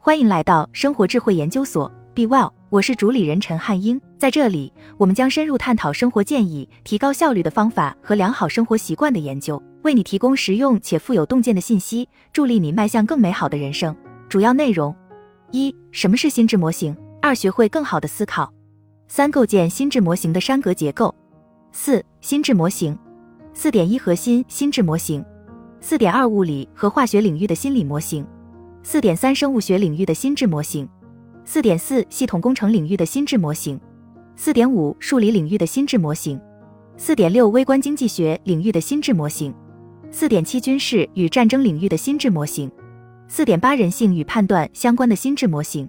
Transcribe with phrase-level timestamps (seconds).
[0.00, 4.00] 欢迎来到生活智慧研究所，Be Well，我是主理人陈汉英。
[4.16, 13.94] 在这里，我们将深入探讨生活建议、提高效率的方法和良好生活习惯的研究，为你提供实用且富有洞见的信息，助力你迈向更美好的人生。
[14.28, 14.94] 主要内容：
[15.50, 16.96] 一、什么是心智模型？
[17.20, 18.50] 二、学会更好的思考。
[19.08, 21.12] 三、构建心智模型的山格结构。
[21.72, 22.96] 四、心智模型。
[23.52, 25.22] 四点一核心心智模型。
[25.80, 28.24] 四点二物理和化学领域的心理模型。
[28.90, 30.88] 四点三生物学领域的心智模型。
[31.44, 33.78] 四点四系统工程领域的心智模型。
[34.34, 36.40] 四点五数理领域的心智模型。
[36.96, 39.54] 四点六微观经济学领域的心智模型。
[40.10, 42.72] 四点七军事与战争领域的心智模型。
[43.28, 45.86] 四点八人性与判断相关的心智模型。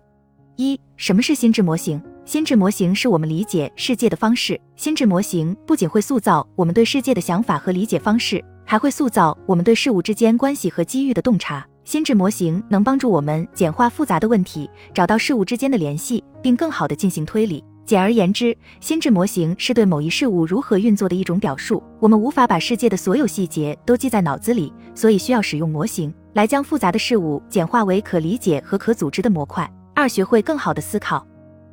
[0.58, 2.02] 一、什么是心智模型？
[2.26, 4.60] 心智模型是我们理解世界的方式。
[4.76, 11.66] 心智模型不仅会塑造我们对世界的想法和理解方式，还会塑造我们对事物之间关系和机遇的洞察。
[11.90, 17.64] 心智模型能帮助我们简化复杂的问题，找到事物之间的联系，并更好地进行推理。
[17.84, 21.82] 简而言之，心智模型是对某一事物如何运作的一种表述。
[22.00, 29.68] 我们无法把世界的所有细节都记在脑子里，所以需要使用模型来将复杂的事物简化为可理解和可组织的模块。
[29.96, 31.26] 二、学会更好的思考。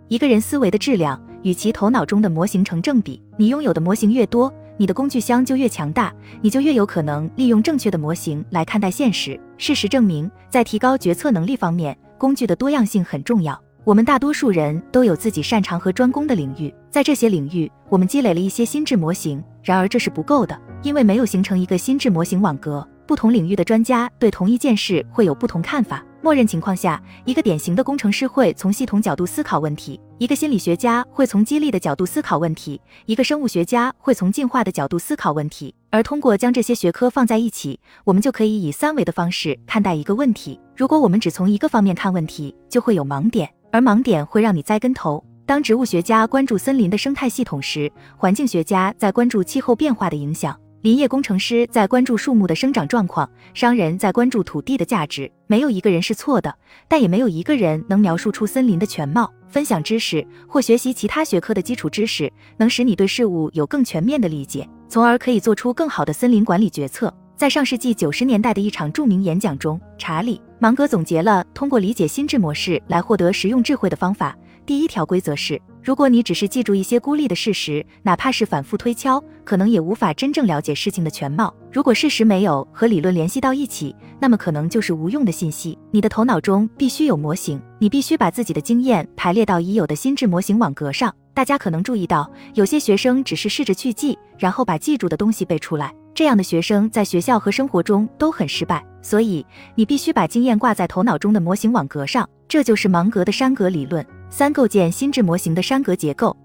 [0.09, 3.23] 一个人思维的质量与其头脑中的模型成正比。
[3.37, 9.41] 你拥有的模型越多，你的工具箱就越强大，你就越有可能利用正确的模型来看待现实。
[9.57, 13.59] 事实证明，在提高决策能力方面，工具的多样性很重要。
[13.85, 19.43] 我们大多数人都有自己擅长和专攻的领域，在这些领域，我们积累了一些心智模型。
[19.63, 22.87] 然而这是不够的，因为没有形成一个心智模型网格。
[23.07, 26.05] 不同领域的专家对同一件事会有不同看法。
[26.27, 35.73] 默认情况下，一个典型的工程师会从系统角度思考问题，一个心理学家会从激励的角度思考问题，一个生物学家会从进化的角度思考问题。
[35.89, 40.59] 而通过将这些学科放在一起，我们就可以以三维的方式看待一个问题。
[40.75, 45.25] 如果我们只从一个方面看问题，就会有盲点，而盲点会让你栽跟头。
[45.47, 50.59] 当植物学家关注森林的生态系统时，环境学家在关注气候变化的影响。
[50.87, 55.29] 林业工程师在关注树木的生长状况，商人在关注土地的价值。
[55.49, 59.29] 没有一个人是错的，但也没有一个人能描述出森林的全貌。
[59.49, 67.13] 分享知识或学习其他学科的基础知识，能使你对事物有更全面的理解，从而可以做出更好的森林管理决策。
[67.35, 74.39] 在上世纪九十年代的一场著名演讲中，查理芒格总结了通过理解心智模式来获得实用智慧的方法。
[74.65, 75.61] 第一条规则是。
[75.87, 81.55] 如果你只是记住一些孤立的事实，哪怕是反复推敲，可能也无法真正了解事情的全貌。
[81.71, 85.79] 如果事实没有和理论联系到一起，那么可能就是无用的信息。
[85.93, 91.15] 你的头脑中必须有模型，你必须把自己的经验排列到已有的心智模型网格上。
[91.33, 95.95] 大家可能注意到，有些学生只是试着去记，然后把记住的东西背出来。
[96.13, 98.85] 这样的学生在学校和生活中都很失败。
[99.03, 104.05] 所以，你必须把经验挂在头脑中的模型网格上，这就是芒格的山格理论。
[104.29, 106.37] 三、构建心智模型的山格结构。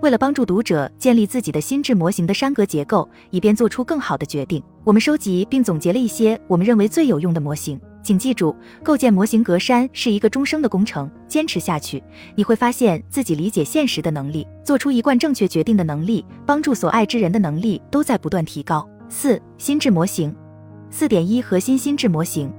[0.00, 7.80] 为了帮助读者建立自己的心智模型的山格结构，以便做出更好的决定，我们收集并总结了一些我们认为最有用的模型。
[8.02, 12.02] 请记住，构建模型格栅是一个终生的工程，坚持下去，
[12.34, 18.84] 你会发现自己理解现实的能力、做出一贯正确决定的能力、帮助所爱之人的能力都在不断提高。
[19.08, 20.34] 四、心智模型。
[20.90, 22.52] 四点一核心心智模型。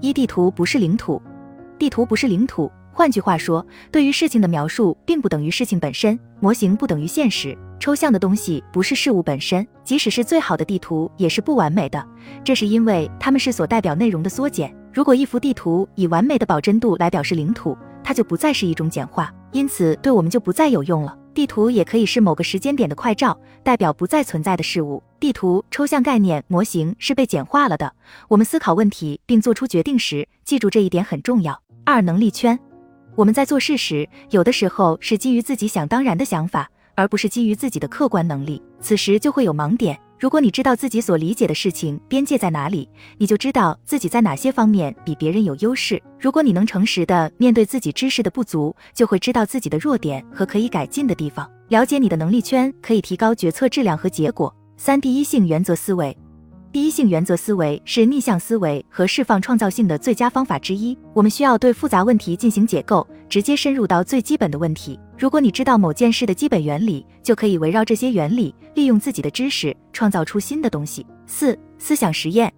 [0.00, 1.20] 一、地图不是领土，
[1.76, 2.70] 地图不是领土。
[2.96, 7.58] 换句话说，对于事情的描述并不等于事情本身，模型不等于现实。
[7.80, 12.06] 抽象的东西不是事物本身，即使是最好的地图也是不完美的，
[12.44, 14.72] 这是因为它们是所代表内容的缩减。
[14.92, 21.18] 如果一幅地图以完美的保真度来表示领土，它就不再是一种简化，因此对我们就不再有用了。
[21.34, 25.02] 地图也可以是某个时间点的快照，代表不再存在的事物。
[25.18, 27.92] 地图抽象概念模型是被简化了的。
[28.28, 31.60] 我们思考问题并做出决定时，记住这一点很重要。
[31.84, 32.56] 二能力圈。
[33.16, 39.96] 我们在做事时，有的时候是基于自己想当然的想法，而不是基于自己的客观能力，此时就会有盲点。
[40.18, 42.88] 如果你知道自己所理解的事情边界在哪里，
[43.18, 46.02] 你就知道自己在哪些方面比别人有优势。
[46.18, 51.48] 如果你能诚实的面对自己知识的不足，就会知道自己的弱点和可以改进的地方。
[51.68, 54.52] 了解你的能力圈，可以提高决策质量和结果。
[54.76, 56.16] 三第一性原则思维。
[56.74, 60.98] 第一性原则思维是逆向思维和释放创造性的最佳方法之一。
[61.12, 64.98] 我们需要对复杂问题进行解构，直接深入到最基本的问题。
[65.16, 71.06] 如果你知道某件事的基本原理，就可以围绕这些原理，利用自己的知识创造出新的东西。
[71.26, 72.52] 四、思想实验。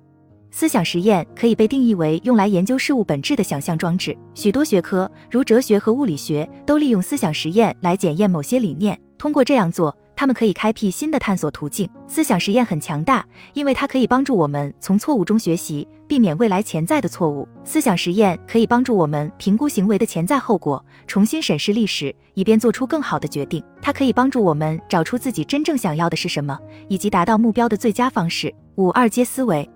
[0.50, 4.16] 思想实验可以被定义为用来研究事物本质的想象装置。
[4.32, 8.98] 许多学科，如哲学和物理学，都利用思想实验来检验某些理念。
[9.18, 9.94] 通过这样做。
[10.16, 11.88] 它们可以开辟新的探索途径。
[12.08, 17.46] 思想实验很强大，因为它可以帮助我们从错误中学习，避免未来潜在的错误。
[17.62, 23.62] 思想实验可以帮助我们评估行为的潜在后果，重新审视历史，以便做出更好的决定。
[23.82, 26.58] 它可以帮助我们找出自己真正想要的是什么，
[26.88, 28.52] 以及达到目标的最佳方式。
[28.76, 29.68] 五二阶思维，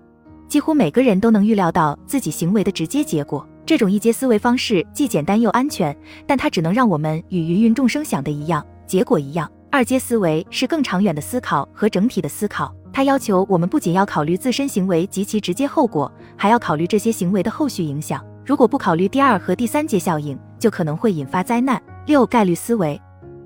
[0.47, 3.47] 几乎每个人都能预料到自己行为的直接结果。
[3.63, 5.95] 这种一阶思维方式既简单又安全，
[6.25, 9.49] 但它只能让我们与芸芸众生想的一样，结果一样。
[9.73, 18.21] 二阶思维是更长远的思考和整体的思考，它要求我们不仅要考虑自身行为及其直接后果，还要考虑这些行为的后续影响。
[18.45, 21.81] 如果不考虑第二和第三阶效应，就可能会引发灾难。
[22.05, 22.99] 六概率思维。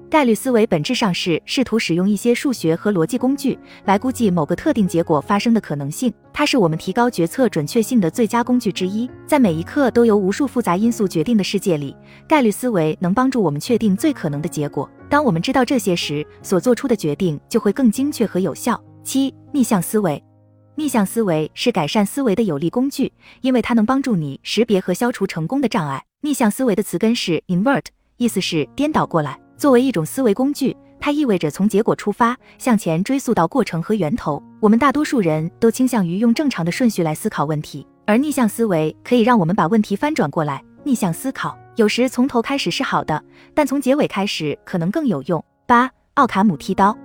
[0.09, 6.11] 概率思维本质上是试图使用一些数学和逻辑工具来估计某个特定结果发生的可能性。
[6.33, 9.07] 它是我们提高决策准确性的最佳工具之一。
[9.27, 11.95] 在每一刻都由无数复杂因素决定的世界里，
[12.27, 14.89] 概率思维能帮助我们确定最可能的结果。
[15.09, 18.81] 当我们知道这些时，所做出的决定就会更精确和有效。
[19.03, 20.21] 七逆向思维，
[20.75, 26.03] 逆向思维是改善思维的有力工具，因为它能帮助你识别和消除成功的障碍。
[26.21, 27.85] 逆向思维的词根是 invert，
[28.17, 29.39] 意思是颠倒过来。
[29.55, 34.41] 作为一种思维工具，它意味着从结果出发，向前追溯到过程和源头。
[34.59, 40.63] 我们大多数人都倾向于用正常的顺序来思考问题，而逆向思维可以让我们把问题翻转过来。
[40.83, 43.21] 逆向思考有时从头开始是好的，
[43.53, 45.43] 但从结尾开始可能更有用。
[45.65, 46.97] 八奥卡姆剃刀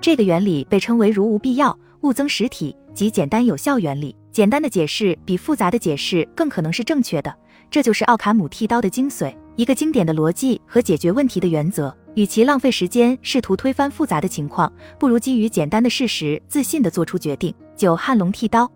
[0.00, 4.16] 这个原理被称为如无必要勿增实体及简单有效原理。
[4.32, 7.34] 简单的解释比复杂的解释更可能是正确的，
[7.70, 9.34] 这就是奥卡姆剃刀的精髓。
[9.56, 17.54] 一个经典的逻辑和解决问题的原则，与其浪费时间试图推翻复杂的情况，不如基于简单的事实自信地做出决定。
[17.76, 18.70] 九汉龙剃刀，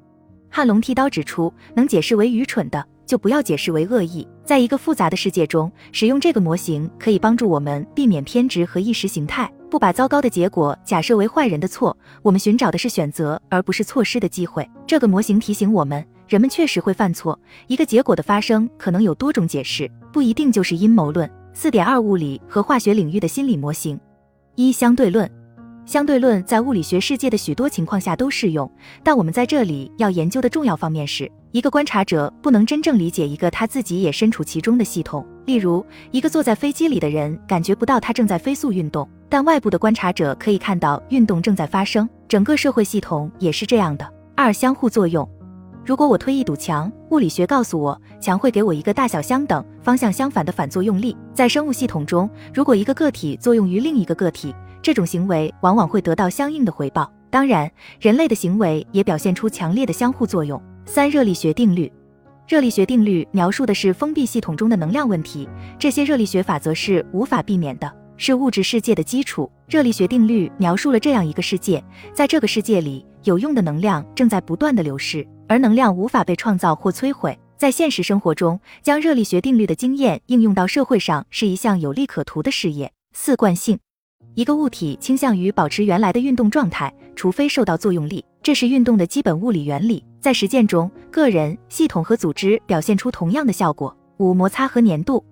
[0.50, 4.28] 汉龙剃刀指出，能解释为愚蠢的，就不要解释为恶意。
[4.48, 11.94] 在一个复杂的世界中，使用这个模型可以帮助我们避免偏执和意识形态，不把糟糕的结果假设为坏人的错。
[12.22, 14.66] 我们寻找的是选择，而不是错失的机会。
[14.86, 16.02] 这个模型提醒我们。
[16.26, 21.30] 人们确实会犯错，一个结果的发生可能有多种解释，不一定就是阴谋论。
[21.52, 24.00] 四点二物理和化学领域的心理模型。
[24.54, 25.30] 一相对论，
[25.84, 28.70] 相对论在物理学世界的许多情况下都适用，
[29.02, 35.26] 但我们在这里要研究的重要方面是，一个观察者不能真正理解一个他自己也身处其中的系统。
[35.46, 42.06] 例如，一个坐在飞机里的人感觉不到他正在飞速运动，但外部的观察者可以看到运动正在发生。
[42.28, 44.06] 整个社会系统也是这样的。
[44.36, 45.26] 二相互作用。
[45.86, 51.16] 如果我推一堵墙，物理学告诉我，墙会给我一个大小相等、方向相反的反作用力。
[51.32, 57.10] 在生物系统中，如果一个个体作用于另一个个体，这种行为往往会得到相应的回报。
[57.30, 57.70] 当然，
[58.00, 60.62] 人类的行为也表现出强烈的相互作用。
[60.90, 61.92] 三、热力学定律。
[62.48, 65.46] 热力学定律描述的是封闭系统中的能量问题，
[65.78, 67.94] 这些热力学法则是无法避免的。
[68.16, 69.52] 是物质世界的基础。
[69.68, 77.38] 热力学定律描述了这样一个世界，在这个世界里，有用的能量正在不断的流失，而能量无法被创造或摧毁。
[77.58, 82.90] 在现实生活中，将热力学定律的经验应用到社会上是一项有利可图的事业。
[83.12, 83.78] 四惯性，
[84.34, 90.02] 一个物体倾向于保持原来的运动状态，除非受到作用力，这是运动的基本物理原理。
[90.20, 93.94] 在实践中，个人、系统和组织表现出同样的效果。
[94.18, 95.24] 五摩擦和粘度。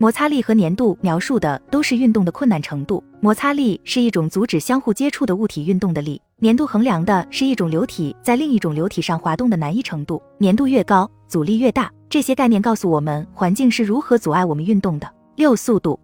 [0.00, 3.02] 摩擦力和粘度描述的都是运动的困难程度。
[3.20, 10.22] 摩擦力是一种阻止相互接触的物体运动的力，粘度衡量的是一种流体在另一种流体上滑动的难易程度。
[10.38, 11.90] 粘度越高，阻力越大。
[12.08, 15.12] 这些概念告诉我们环境是如何阻碍我们运动的。
[15.34, 15.98] 六速度，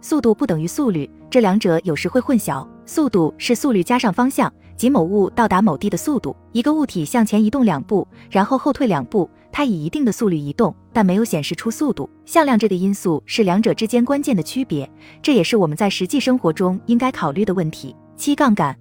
[0.00, 2.66] 速度不等于速率，这两者有时会混淆。
[2.86, 6.34] 速度是速率加上方向，即某物到达某地的速度。
[6.52, 9.28] 一个物体向前移动两步，然后后退两步。
[9.50, 12.10] 它以一定的速率移动，但没有显示出速度。
[12.24, 14.90] 向量这个因素是两者之间关键的区别，
[15.22, 17.94] 这也是我们在实际生活中应该考虑的问题。
[18.16, 18.76] 七杠杆，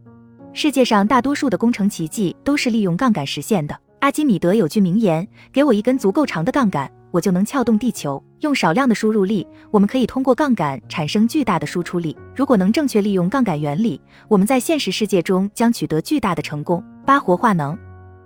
[0.52, 3.80] 世界上大多数的工程奇迹都是利用杠杆实现的。
[4.00, 12.18] 阿基米德有句名言：“给我一根足够长的杠杆，我就能撬动地球。”用少量的输入力，我们可以通过杠杆产生巨大的输出力。
[12.36, 16.84] 如果能正确利用杠杆原理，我们在现实世界中将取得巨大的成功。
[17.06, 17.78] 八活化能。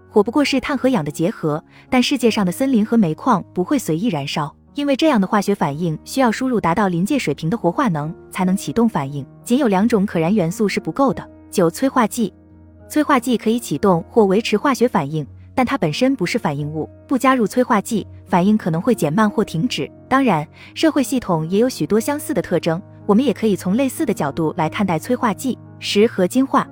[0.09, 9.23] 火不过是碳和氧的结合，但世界上的森林和煤矿不会随意燃烧，因为这样的化学反应需要输入达到临界水平的活化能才能启动反应。
[9.43, 11.29] 仅有两种可燃元素是不够的。
[11.51, 12.33] 九催化剂，
[12.89, 15.27] 催化剂可以启动或维持化学反应，
[15.57, 16.87] 但它本身不是反应物。
[17.07, 19.91] 不加入催化剂，反应可能会减慢或停止。
[20.07, 25.57] 当然，社会系统也有许多相似的特征，我们也可以从类似的角度来看待催化剂。
[25.79, 26.67] 十合金化。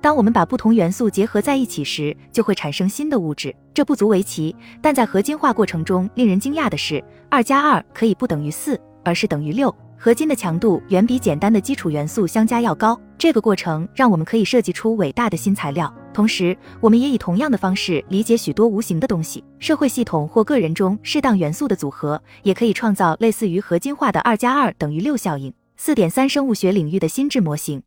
[0.00, 3.54] 当我们把不同元素结合在一起时，就会产生新的物质。
[3.72, 9.72] 这不足为奇，但在合金化过程中，令人惊讶的是，二加二可以不等于四，而是等于六。
[9.96, 13.00] 合金的强度远比简单的基础元素相加要高。
[13.16, 15.92] 这个过程让我们可以设计出伟大的新材料。
[16.14, 19.42] 同时，我们也以同样的方式理解许多无形的东西。
[19.58, 25.52] 社会系统或个人中适当元素的组合，也可以创造类似于合金化的二加二等于六效应。
[25.76, 27.82] 四点三生物学领域的心智模型。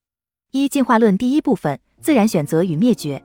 [0.52, 3.24] 一进化论第一部分：自然选择与灭绝。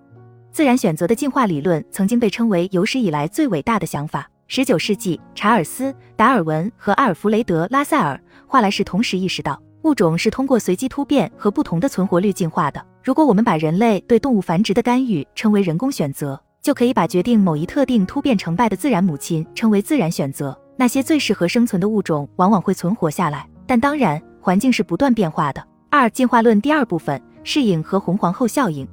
[0.53, 4.31] 自然选择的进化理论曾经被称为有史以来最伟大的想法。
[4.47, 8.15] 十九世纪，查尔斯·达尔文和阿尔弗雷德·拉塞尔·
[8.47, 12.85] 华莱士同时意识到，物种是通过随机突变和不同的存活率进化的。
[13.03, 20.57] 如果我们把人类对动物繁殖的干预称为人工选择，就可以把决定某一特定突变成败的自然母亲称为自然选择。
[20.77, 25.63] 那些最适合生存的物种往往会存活下来，但当然，环境是不断变化的。
[25.91, 28.87] 二、进化论第二部分：适应和红皇后效应。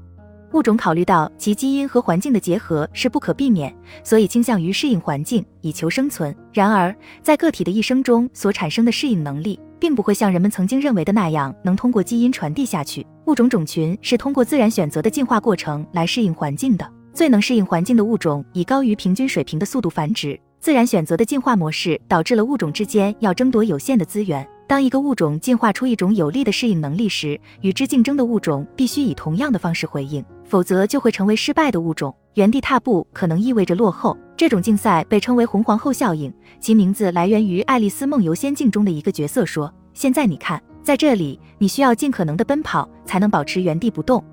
[0.53, 3.71] 物种考虑到其基因和环境的结合是不可避免，
[4.03, 6.35] 所以倾向于适应环境以求生存。
[6.51, 13.05] 然而，在个体的一生中所产生的适应能力，并不会像人们曾经认为的那样能通过基因传递下去。
[13.25, 16.87] 物种种群是通过自然选择的进化过程来适应环境的。
[17.13, 20.39] 最能适应环境的物种以高于平均水平的速度繁殖。
[20.59, 24.47] 自然选择的进化模式导致了物种之间要争夺有限的资源。
[24.67, 32.15] 当一个物种进化出一种有利的适应能力时，与之竞争的物种必须以同样的方式回应，否则就会成为失败的物种。
[32.39, 34.17] 原地踏步可能意味着落后。
[34.37, 44.23] 这种竞赛被称为“红皇后效应”，其名字来源于《爱丽丝梦游仙境》中的一个角色说：“现在你看，在这里，你需要尽可能的奔跑才能保持原地不动。”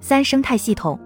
[0.00, 0.98] 三、生态系统。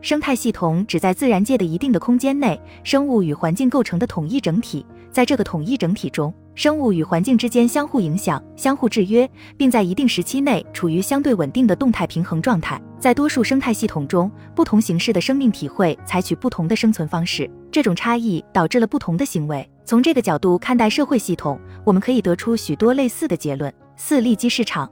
[0.00, 4.86] 生态系统指在自然界的一定的空间内，生物与环境构成的统一整体。
[5.10, 12.80] 在这个统一整体中，生物与环境之间相互影响、相互制约，并在一定时期内处于相对稳定的动态平衡状态。
[12.98, 19.68] 在多数生态系统中，不同形式的生命体会采取不同的生存方式，这种差异导致了不同的行为。
[19.84, 23.70] 从这个角度看待社会系统，我们可以得出许多类似的结论。
[23.94, 24.90] 四、利基市场。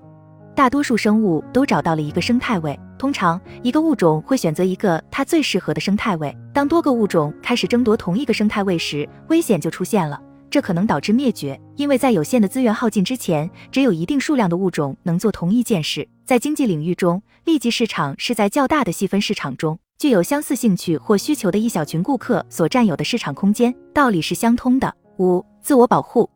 [0.55, 2.79] 大多数生物都找到了一个生态位。
[2.99, 6.37] 通常，一个物种会选择一个它最适合的生态位。
[6.53, 10.21] 当多个物种开始争夺同一个生态位时，危险就出现了。
[10.55, 16.09] 这可能导致灭绝，因为在有限的资源耗尽之前，只有一定数量的物种能做同一件事。
[16.25, 23.75] 在经济领域中，利基市场是在较大的细分市场中，具有相似兴趣或需求的一小群顾客所占有的市场空间。
[23.93, 24.95] 道理是相通的。
[25.19, 26.31] 五、自我保护。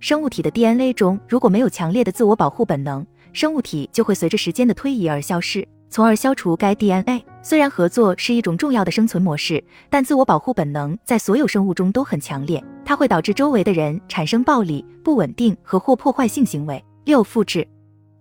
[0.00, 7.24] 生物体的 DNA 中如果没有强烈的自我保护本能，生物体就会随着时间的推移而消失，从而消除该 DNA。
[7.40, 16.84] 虽然合作是一种重要的生存模式，但自我保护本能在所有生物中都很强烈，它会导致周围的人产生暴力、不稳定和或破坏性行为。
[17.04, 17.66] 六、复制。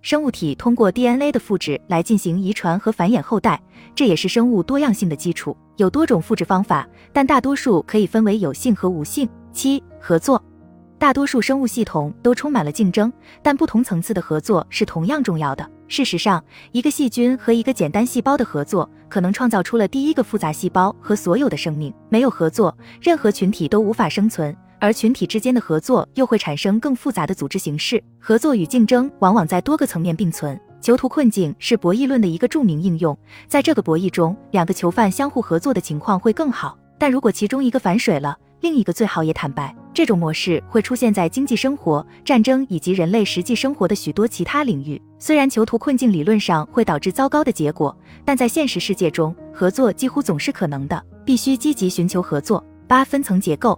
[0.01, 3.61] 生物体通过 DNA 的复制来进行遗传和繁衍后代，
[3.93, 5.55] 这也是生物多样性的基础。
[5.75, 9.27] 有多种复制方法，但大多数可以分为有性和无性。
[9.51, 10.41] 七、合作。
[10.97, 13.11] 大多数生物系统都充满了竞争，
[13.41, 15.69] 但不同层次的合作是同样重要的。
[15.89, 16.41] 事实上，
[16.71, 21.91] 一个细菌和一个简单细胞的合作，可能创造出了第一个复杂细胞和所有的生命。
[22.09, 28.01] 没有合作，任何群体都无法生存，而群体之间的合作又会产生更复杂的组织形式。
[28.19, 30.57] 合作与竞争往往在多个层面并存。
[30.79, 33.17] 囚徒困境是博弈论的一个著名应用。
[33.47, 39.75] 在这个博弈中，两个囚犯相互合作的情况会更好，但如果其中一个反水了，另一个最好也坦白。
[39.99, 45.01] 这种模式会出现在经济生活、战争以及人类实际生活的许多其他领域。
[45.17, 51.03] 虽然囚徒困境理论上会导致糟糕的结果，但在现实世界中，合作几乎总是可能的。
[51.25, 52.65] 必须积极寻求合作。
[52.87, 53.77] 八分层结构，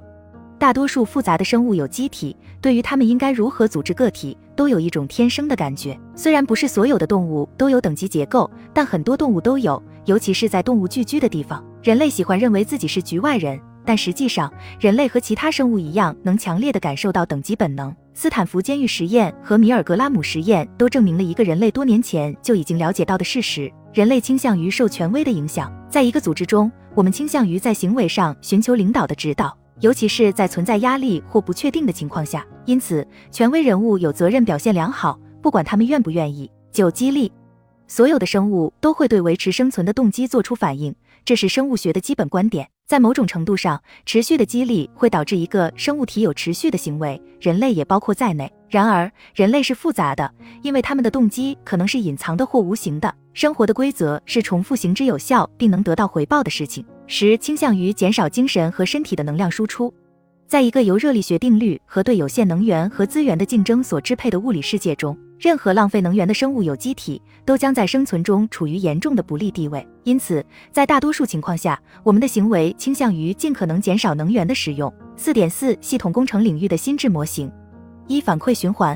[0.60, 6.00] 大多数复杂的生物有机体，对于它们应该如何组织个体，都有一种天生的感觉。
[6.16, 11.66] 虽然不是所有的动物都有等级结构，但很多动物都有，尤其是在动物聚居的地方。
[11.82, 13.60] 人类喜欢认为自己是局外人。
[13.86, 17.96] 但实际上，人类和其他生物一样，能强烈地感受到等级本能。
[18.14, 25.72] 斯坦福监狱实验和米尔格拉姆实验都证明了一个人类多年前就已经了解到的事实：人类倾向于受权威的影响。
[25.90, 32.46] 在一个组织中，我们倾向于在行为上寻求领导的指导，尤其是在存在压力或不确定的情况下。
[32.66, 36.52] 因此，权威人物有责任表现良好，不管他们愿不愿意。
[36.72, 37.32] 九、激励。
[37.88, 40.96] 所有的生物都会对维持生存的动机做出反应，
[41.26, 42.70] 这是生物学的基本观点。
[42.92, 48.52] 在某种程度上，持续的激励会导致一个生物体有持续的行为，人类也包括在内。
[48.68, 50.30] 然而，人类是复杂的，
[50.62, 53.16] 因为他们的动机可能是隐藏的或无形的。
[53.34, 56.86] 生活的规则是重复行之有效并能得到回报的事情。
[57.08, 59.94] 十，倾向于减少精神和身体的能量输出。
[60.46, 65.18] 在一个由热力学定律和对有限能源和资源的竞争所支配的物理世界中。
[65.42, 74.94] 任何浪费能源的生物有机体都将在生存中处于严重的不利地位，因此，在大多数情况下，我们的行为倾向于尽可能减少能源的使用。
[75.16, 77.52] 四点四系统工程领域的心智模型：
[78.06, 78.96] 一、反馈循环。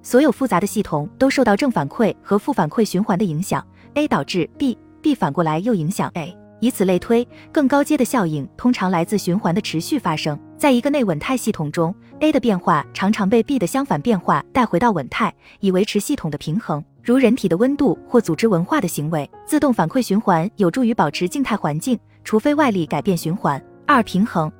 [0.00, 7.26] 所有复杂的系统都受到正反馈和负反馈循环的影响，A 导致 B，B 反过来又影响 A，以此类推。
[7.50, 10.38] 更高阶的效应通常来自循环的持续发生。
[10.56, 16.82] 在一个内稳态系统中，A 的变化常常被 B 的相反变化带回到稳态，以维持系统的平衡。
[17.02, 23.60] 如人体的温度或组织文化的行为，自动反馈循环有助于保持静态环境，除非外力改变循环。
[23.86, 24.52] 二、平衡。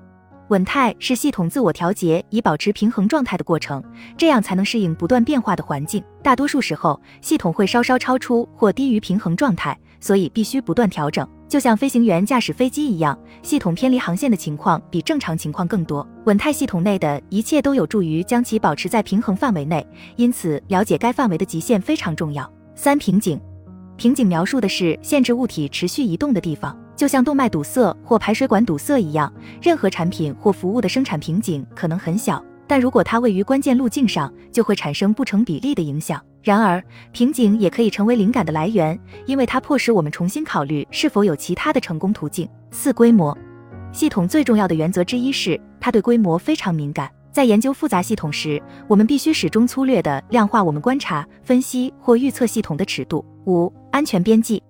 [0.48, 3.80] 稳态是系统自我调节以保持平衡状态的过程，
[4.16, 6.02] 这样才能适应不断变化的环境。
[6.24, 11.28] 大多数时候，系统会稍稍超出或低于平衡状态，所以必须不断调整。
[11.50, 16.06] 就像飞行员驾驶飞机一样，系统偏离航线的情况比正常情况更多。
[16.26, 22.48] 稳态系统内的一切都有助于将其保持在平衡范围内，因此了解该范围的极限非常重要。
[22.76, 23.40] 三、瓶颈。
[23.96, 26.78] 瓶颈描述的是限制物体持续移动的地方。
[26.94, 36.22] 就像动脉堵塞或排水管堵塞一样，任何产品或服务的生产瓶颈可能很小，但如果它位于关键路径上，就会产生不成比例的影响。
[36.42, 36.82] 然而，
[37.12, 42.48] 瓶颈也可以成为灵感的来源，因为它迫使我们重新考虑是否有其他的成功途径。
[42.70, 43.36] 四、规模
[43.92, 47.10] 系统最重要的原则之一是，它对规模非常敏感。
[47.30, 53.24] 在研究复杂系统时，我们必须始终粗略地量化我们观察、分析或预测系统的尺度。
[53.46, 54.62] 五、安全边际。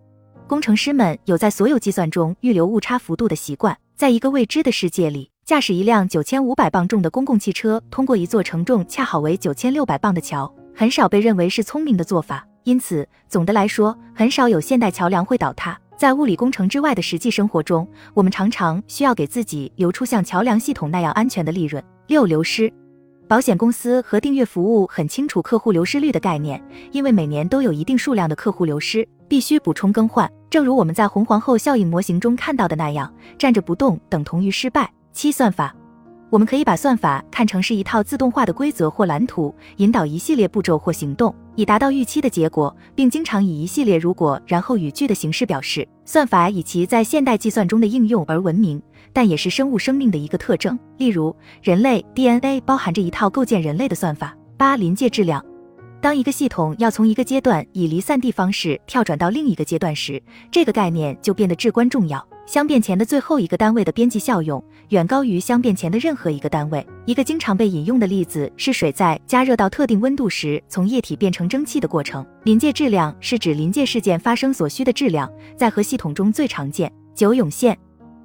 [0.46, 3.76] 工程师们有在所有计算中预留误差幅度的习惯。
[3.94, 12.46] 在一个未知的世界里，驾驶一辆九千五百磅重的公共汽车通过一座承重恰好为九千六百磅的桥，很少被认为是聪明的做法。
[12.64, 15.78] 因此，总的来说，很少有现代桥梁会倒塌。
[15.96, 21.82] 在物理工程之外的实际生活中，我们常常需要给自己留出像桥梁系统那样安全的利润。
[22.06, 22.72] 六、流失。
[23.28, 30.30] 保险公司和订阅服务很清楚客户流失率的概念，因为每年都有一定数量的客户流失，必须补充更换。
[30.50, 34.90] 正如我们在红皇后效应模型中看到的那样，站着不动等同于失败。
[35.12, 35.74] 七、算法。
[36.30, 45.86] 我们可以把算法看成是一套自动化的规则或蓝图，引导一系列步骤或行动，以达到预期的结果，并经常以一系列如果然后语句的形式表示。
[46.04, 48.80] 算法以其在现代计算中的应用而闻名。
[49.12, 50.78] 但也是生物生命的一个特征。
[50.96, 54.36] 例如，人类 DNA 包含着一套构建人类的算法。
[54.56, 55.44] 八、临界质量。
[56.00, 62.26] 当一个系统要从一个阶段以离散地方式跳转到另一个阶段时，这个概念就变得至关重要。
[62.46, 66.84] 相变前的最后一个单位的边际效用远高于相变前的任何一个单位。
[67.04, 72.26] 一个经常被引用的例子是水在加热到特定温度时从液体变成蒸汽的过程。
[72.44, 76.90] 临界质量是指临界事件发生所需的质量，在核系统中最常见。
[77.14, 77.78] 九、涌现。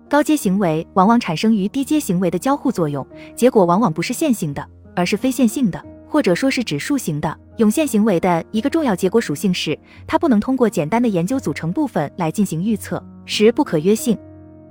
[0.10, 7.38] 高阶行为往往产生于低阶行为的交互作用，结果往往不是线性的，而是非线性的，或者说是指数型的。
[7.58, 13.02] 涌现行为的一个重要结果属性是，它不能通过简单的研究组成部分来进行预测。
[13.26, 14.18] 十、不可约性。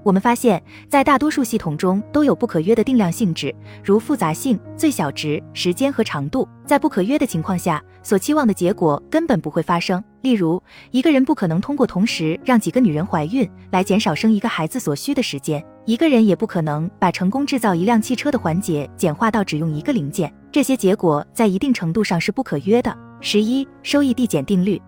[0.02, 6.46] 我们发现，在大多数系统中都有不可约的定量性质，如复杂性、最小值、时间和长度。
[6.66, 10.04] 在不可约的情况下，所期望的结果根本不会发生。
[10.20, 15.64] 例如，一个人不可能通过同时让几个女人怀孕来减少生一个孩子所需的时间。
[15.86, 20.32] 一个人也不可能把成功制造一辆汽车的环节简化到只用一个零件。
[20.50, 22.96] 这些结果在一定程度上是不可约的。
[23.20, 24.80] 十一，收益递减定律。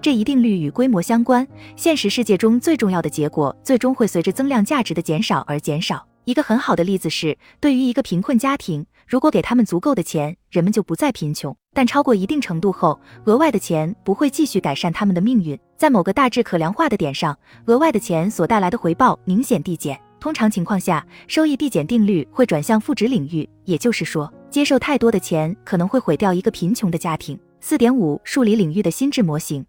[0.00, 1.46] 这一定律与规模相关。
[1.76, 6.06] 现实世界中最重要的结果，最终会随着增量价值的减少而减少。
[6.24, 11.54] 一个很好的例子是，对于一个贫困家庭，如果给他们足够的钱，人们就不再贫穷。
[11.74, 15.58] 但超过一定程度后，额外的钱不会继续改善他们的命运。
[15.76, 19.98] 在某个大致可量化的点上，额外的钱所带来的回报明显递减。
[20.20, 27.38] 通常情况下，收益递减定律会转向负值领域，也就是说，接受太多的钱可能会毁掉一个贫穷的家庭。
[27.60, 29.64] 四点五，数理领域的心智模型。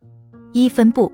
[0.52, 1.12] 一分布，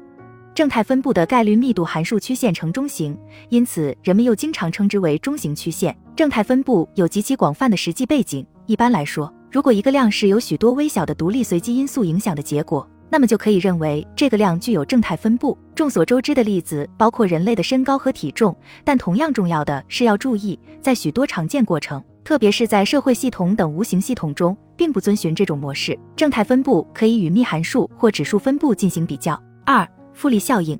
[0.53, 3.17] 正态分布的概率密度函数曲线呈中型，
[3.49, 5.95] 因此人们又经常称之为中型曲线。
[6.15, 8.45] 正态分布有极其广泛的实际背景。
[8.65, 15.57] 一般来说，如果一个量是由许多微小的独立随机因素影响的结果，那么就可以认为这个量具有正态分布。
[15.73, 24.55] 众所周知的例子包括人类的身高和体重，但同样重要的是要注意，在许多常见过程，特别是在社会系统等无形系统中。
[24.77, 25.97] 并不遵循这种模式。
[26.15, 29.41] 正态分布可以与幂函数或指数分布进行比较。
[29.65, 30.79] 二、复利效应。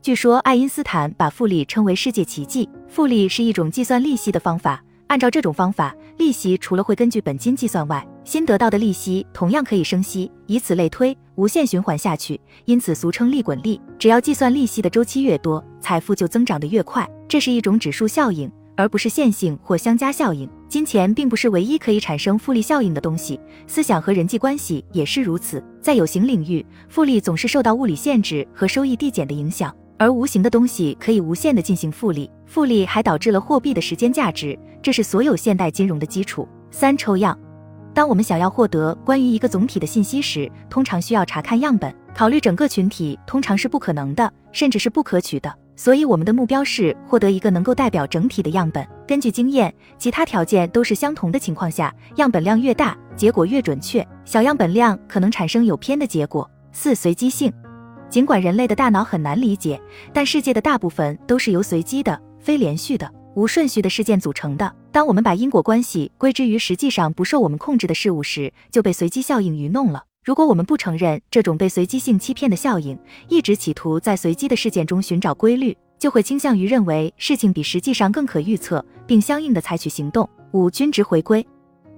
[0.00, 2.68] 据说爱因斯坦把复利称为世界奇迹。
[2.88, 4.82] 复利是一种计算利息的方法。
[5.08, 13.80] 按照这种方法，利息除了会根据本金计算外，新得到的利息同样可以生息，以此类推，无限循环下去，因此俗称利滚利。
[13.98, 17.08] 只要计算利息的周期越多，财富就增长得越快。
[17.28, 18.50] 这是一种指数效应。
[18.74, 20.48] 而不是线性或相加效应。
[20.68, 25.62] 金钱并不是唯一可以产生复利效应的东西，思想和人际关系也是如此。
[25.80, 32.30] 在有形领域，复利总是受到物理限制和收益递减的影响，而无形的东西可以无限的进行复利。
[32.46, 36.48] 复利还导致了货币的时间价值，这是所有现代金融的基础。
[36.70, 37.38] 三抽样。
[37.94, 41.94] 当我们想要获得关于一个总体的信息时，通常需要查看样本。
[42.14, 45.52] 考虑整个群体通常是不可能的，甚至是不可取的。
[45.74, 48.86] 所以，我们的目标是获得一个能够代表整体的样本。
[49.06, 54.06] 根据经验，其他条件都是相同的情况下，样本量越大，结果越准确。
[54.24, 56.48] 小样本量可能产生有偏的结果。
[56.70, 57.52] 四、随机性。
[58.10, 59.80] 尽管人类的大脑很难理解，
[60.12, 64.70] 但世界的大部分都是由随机的、非连续的、无顺序的事件组成的。
[64.92, 70.04] 当我们把因果关系归之于实际上不受我们控制的事物时，就被随机效应愚弄了。
[70.22, 72.96] 如果我们不承认这种被随机性欺骗的效应，
[73.28, 80.28] 一直企图在随机的事件中寻找规律，就会倾向于认为事情比实际上更可预测，并相应的采取行动。
[80.52, 81.44] 五均值回归，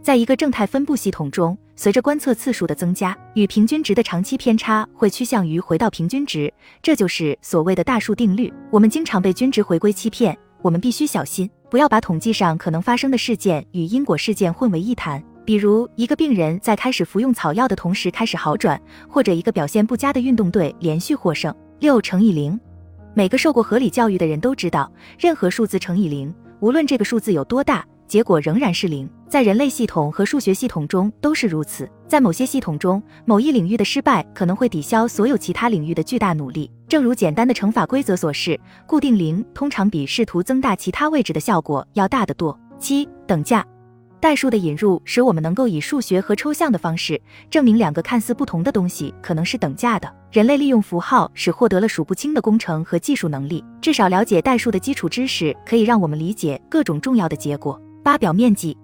[0.00, 8.52] 在一个正态分布系统中，随着观测次数的增加，与平均值的长期偏差会趋向于回到平均值，这就是所谓的大数定律。
[8.70, 15.22] 我们经常被均值回归欺骗，我们必须小心，不要把统计上可能发生的事件与因果事件混为一谈。
[15.44, 21.54] 比如，一个病人在开始服用草药的同时开始好转，或者一个表现不佳的运动队连续获胜。
[21.80, 22.58] 六乘以零，
[23.12, 29.10] 每个受过合理教育的人都知道，任何数字乘以零，无论这个数字有多大，结果仍然是零。
[29.28, 31.90] 在人类系统和数学系统中都是如此。
[32.06, 36.70] 在某些系统中，某一领域的失败可能会抵消所有其他领域的巨大努力。
[36.86, 42.56] 正如简单的乘法规则所示，固定零通常比试图增大其他位置的效果要大得多。
[42.78, 43.66] 七等价。
[44.20, 50.10] 代数的引入使我们能够以数学和抽象的方式证明两个看似不同的东西可能是等价的。
[50.30, 53.62] 人类利用符号使获得了数不清的工程和技术能力。
[53.82, 57.78] 至少了解代数的基础知识可以让我们理解各种重要的结果。
[58.04, 58.76] 八表面积，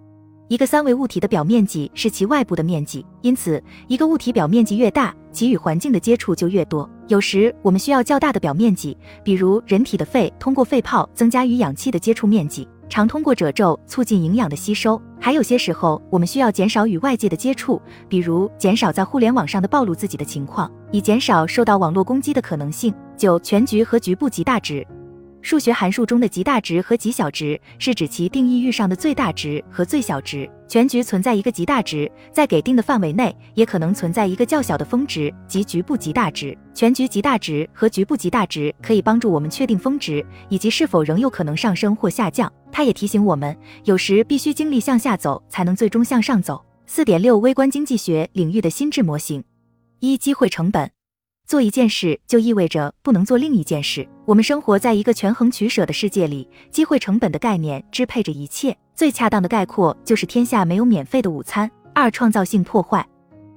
[0.48, 6.88] 一个三维物体的表面积是其外部的面积，因此一个物体表面积越大，其与环境的接触就越多。
[7.06, 12.66] 有时我们需要较大的表面积，比如人体的肺通过肺泡增加与氧气的接触面积。
[12.88, 17.78] 常通过褶皱促进营养的吸收，还有些时候我们需要减少与外界的接触，
[18.08, 22.94] 比如减少在互联网上的暴露自己的情况，以减少受到网络攻击的可能性。
[23.18, 24.84] 九全局和局部极大值。
[25.42, 30.48] 数学函数中的极大值和极小值是指其定义域上的最大值和最小值。
[30.68, 36.56] 全局存在一个极大值，在给定的范围内，也可能存在一个较小的峰值及局部极大值。
[36.74, 42.52] 全局极大值和局部极大值可以帮助我们确定峰值以及是否仍有可能上升或下降。
[42.70, 46.64] 它也提醒我们，有时必须经历向下走，才能最终向上走。
[46.86, 49.42] 四点六微观经济学领域的心智模型。
[49.98, 50.99] 一机会成本。
[51.50, 54.08] 做一件事就意味着不能做另一件事。
[54.24, 58.72] 我们生活在一个权衡取舍的世界里，机会成本的概念支配着一切。
[58.94, 61.68] 最恰当的概括就是天下没有免费的午餐。
[61.92, 63.04] 二、创造性破坏。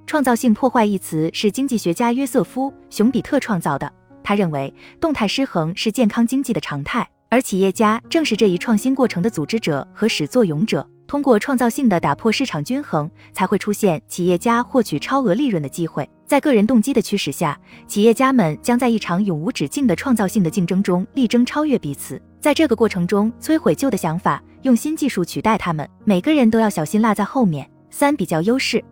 [0.08, 3.94] 创造性破坏一词是经济学家约瑟夫·熊彼特创造的。
[4.24, 10.84] 他认为动态失衡是健康经济的常态，而企业家正是这一创新过程的组织者和始作俑者。
[11.08, 16.10] 通过创造性的打破市场均衡，才会出现企业家获取超额利润的机会。
[16.26, 22.20] 在个人动机的驱使下，企业家们将在一场永无止境的创造性的竞争中力争超越彼此。
[22.40, 25.88] 在这个过程中，摧毁旧的想法，用新技术取代他们。
[26.04, 27.70] 每个人都要小心落在后面。
[27.92, 28.84] 三比较优势。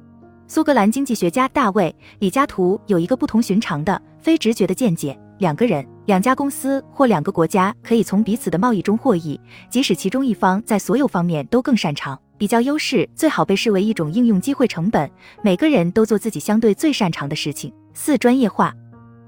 [0.47, 12.19] 苏格兰经济学家大卫·李嘉图有一个不同寻常的、非直觉的见解：两个人、两家公司或两个国家可以从彼此的贸易中获益，即使其中一方在所有方面都更擅长。
[12.37, 15.09] 比较优势最好被视为一种应用机会成本，
[15.43, 17.71] 每个人都做自己相对最擅长的事情。
[17.93, 18.73] 四专业化。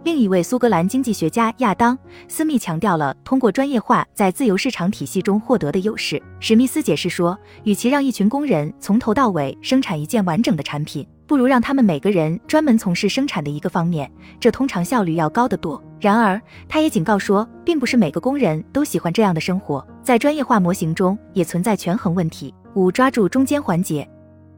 [0.04, 1.96] 另一位苏格兰经济学家亚当·
[2.28, 6.22] 斯密强调了通过专业化在自由市场体系中获得的优势。
[6.42, 14.08] 史密斯解释说，与其让一群工人从头到尾生产一件完整的产品，不如让他们每个人专门从事生产的一个方面，
[14.40, 15.84] 这通常效率要高得多。
[16.00, 22.54] 然而，他也警告说，并不是每个工人都喜欢这样的生活，在专业化模型中也存在权衡问题。
[22.76, 24.08] 五抓住中间环节，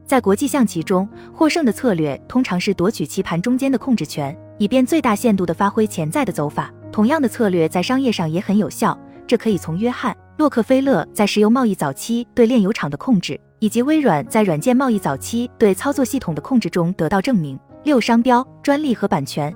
[0.04, 6.70] 在国际象棋中，获胜的策略通常是夺取棋盘中间的控制权，以便最大限度地发挥潜在的走法。
[6.92, 17.58] 同样的策略在商业上也很有效，这可以从约翰·洛克菲勒在石油贸易早期对炼油厂的控制，以及微软在软件贸易早期对操作系统的控制中得到证明。
[17.84, 19.54] 六商标、专利和版权。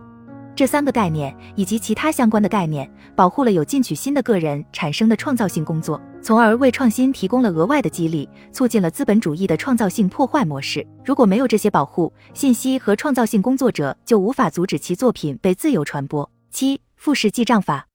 [0.55, 10.87] 这三个概念以及其他相关的概念，保护了有进取心的个人产生的创造性工作，从而为创新提供了额外的激励，促进了资本主义的创造性破坏模式。
[11.05, 16.31] 如果没有这些保护，信息和创造性工作者就无法阻止其作品被自由传播。
[16.51, 17.87] 七复式记账法，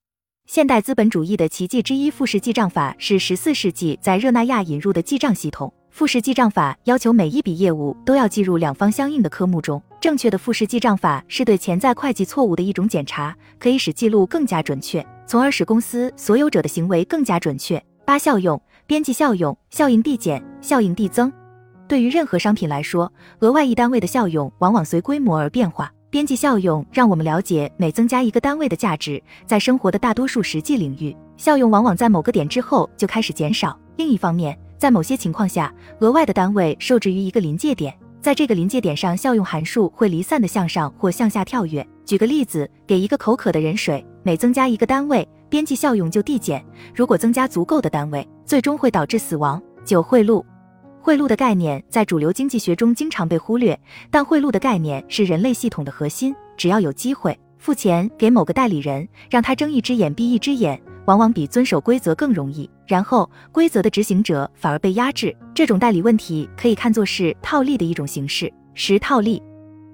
[0.48, 5.72] 现代资本主义的奇迹之一，复式记账法是十四世纪在热那亚引入的记账系统。
[5.96, 9.82] 复式记账法要求每一笔业务都要计入两方相应的科目中。
[10.02, 17.82] 正确的复式记账法是对潜在会计错误的一种检查，可以使记录更加准确，从而使公司所有者的行为更加准确。
[18.04, 21.32] 八效用：边际效用、效应递减、效应递增。
[21.88, 25.90] 对于任何商品来说，额外一单位的效用往往随规模而变化。
[26.10, 33.80] 边际效用让我们了解每增加一个单位的价值，在生活的大多数实际领域，效用往往在某个点之后就开始减少。
[33.96, 41.86] 另一方面，在某些情况下，额外的单位受制于一个临界点，在这个临界点上，效用函数会离散的向上或向下跳跃。
[42.06, 46.64] 举个例子，给一个口渴的人水，每增加一个单位，边际效用就递减。
[46.94, 49.62] 如果增加足够的单位，最终会导致死亡。
[49.84, 50.44] 九贿赂。
[51.02, 56.36] 贿赂的概念在主流经济学中经常被忽略，但贿赂的概念是人类系统的核心。
[56.58, 62.70] 只要有机会付钱给某个代理人，让他睁一只眼闭一只眼，往往比遵守规则更容易。
[62.86, 65.36] 然后规则的执行者反而被压制。
[65.54, 68.52] 这种代理问题可以看作是套利的一种形式。
[68.74, 69.42] 十套利。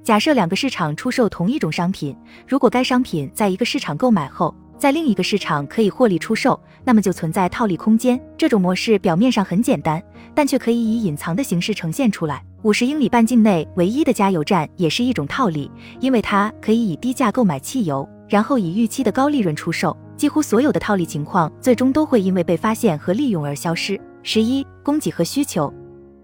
[0.03, 8.19] 假设两个市场出售同一种商品，如果该商品在一个市场购买后，在另一个市场可以获利出售，那么就存在套利空间。
[8.35, 10.01] 这种模式表面上很简单，
[10.33, 12.43] 但却可以以隐藏的形式呈现出来。
[12.63, 15.69] 五十英里半径内唯一的加油站也是一种套利，
[15.99, 19.95] 因为它可以以低价购买汽油，然后以预期的高利润出售。
[20.15, 23.99] 几乎所有的套利情况最终都会因为被发现和利用而消失。
[24.23, 25.71] 十一，供给和需求。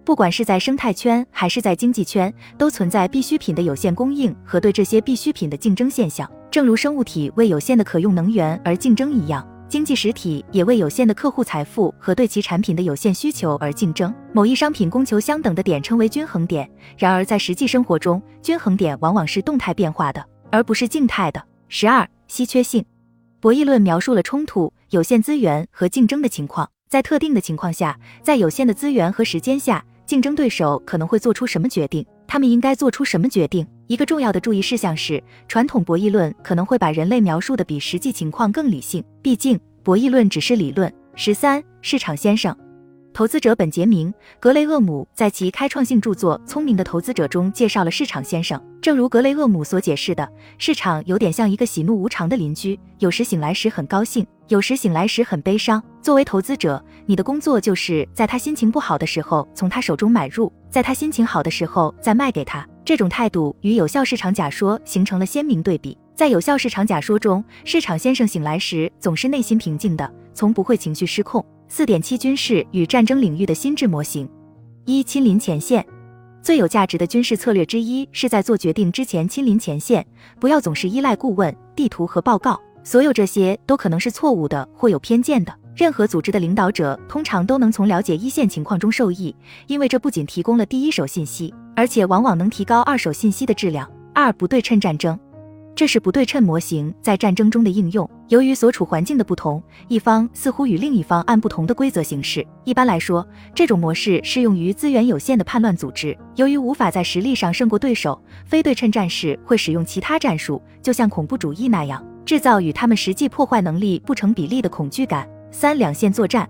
[0.06, 6.32] 不管是在生态圈还是在经济圈，都存在必需品的有限供应和对这些必需品的竞争现象。
[6.50, 14.14] 正如生物体为有限的可用能源而竞争一样，经济实体也为有限的客户财富和对其产品的有限需求而竞争。
[14.32, 16.70] 某一商品供求相等的点称为均衡点。
[16.98, 21.44] 然而，在实际生活中，均衡点往往是动态变化的，而不是静态的。
[21.70, 22.84] 十二，稀缺性。
[23.40, 26.70] 博弈论描述了冲突、有限资源和竞争的情况。
[26.90, 29.84] 在特定的情况下，在有限的资源和时间下。
[30.06, 32.06] 竞争对手可能会做出什么决定？
[32.26, 33.68] 他们应该做出什么决定？
[33.88, 40.90] 一个重要的注意事项是，传统博弈论可能会把人类描述的比实际情况更理性，毕竟博弈论只是理论。
[41.16, 42.58] 十三，市场先生。
[43.18, 48.64] 投资者本杰明·格雷厄姆在其开创性著作《聪明的投资者》中介绍了市场先生。
[48.80, 55.84] 正如格雷厄姆所解释的，市场有点像一个喜怒无常的邻居，有时醒来时很高兴，有时醒来时很悲伤。
[56.00, 62.64] 作为投资者，你的工作就是在他心情不好的时候从他手中买入，在他心情好的时候再卖给他。
[62.86, 65.98] 这种态度与有效市场假说形成了鲜明对比。
[66.14, 71.44] 在有效市场假说中，市场先生醒来时总是内心平静的，从不会情绪失控。
[71.70, 74.28] 四点七军事与战争领域的心智模型：
[74.86, 75.86] 一、亲临前线。
[76.42, 80.06] 最有价值的军事策略之一是在做决定之前亲临前线，
[80.40, 82.60] 不要总是依赖顾问、地图和报告。
[82.84, 85.54] 所有这些都可能是错误的或有偏见的。
[85.76, 89.36] 任何组织的领导者通常都能从了解一线情况中受益，
[89.68, 93.92] 因为这不仅提供了第一手信息，而且往往能提高二手信息的质量。
[94.14, 95.20] 二、不对称战争。
[95.78, 98.10] 这是不对称模型在战争中的应用。
[98.30, 102.44] 由于所处环境的不同，一方似乎与另一方按不同的规则行事。
[102.64, 106.18] 一般来说，这种模式适用于资源有限的叛乱组织。
[106.36, 115.30] 由于无法在实力上胜过对手，非对称战士会使用其他战术，就像恐怖主义那样，制造与他们实际破坏能力不成比例的恐惧感。
[115.52, 116.50] 三、两线作战。